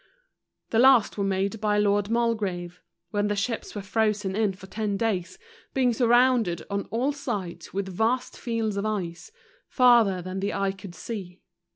[0.71, 0.93] The 14 ICY SEA.
[0.95, 5.37] last were made by Lord Mulgrave; when the ships were frozen in for ten days,
[5.75, 9.31] being sur¬ rounded on all sides with vast fields of ice,
[9.71, 11.43] far¬ ther than the eye could see.